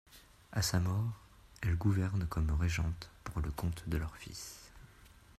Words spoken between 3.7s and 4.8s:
de leurs fils.